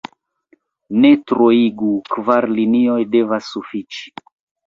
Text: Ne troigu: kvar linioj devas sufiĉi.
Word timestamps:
Ne 1.01 1.09
troigu: 1.31 1.91
kvar 2.15 2.49
linioj 2.61 2.97
devas 3.17 3.51
sufiĉi. 3.57 4.09